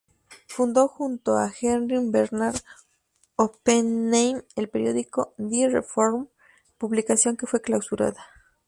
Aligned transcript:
Fundó 0.47 0.87
junto 0.87 1.37
a 1.37 1.47
Heinrich 1.61 2.09
Bernhard 2.09 2.55
Oppenheim 3.35 4.41
el 4.55 4.67
periódico 4.67 5.35
"Die 5.37 5.67
Reform", 5.69 6.27
publicación 6.79 7.37
que 7.37 7.45
fue 7.45 7.61
clausurada. 7.61 8.25